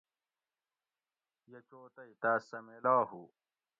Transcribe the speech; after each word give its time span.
یہ 1.51 1.59
چو 1.69 1.79
تئ 1.95 2.11
تاۤس 2.21 2.41
سہۤ 2.49 2.59
میلا 2.65 2.95
ہُو 3.09 3.21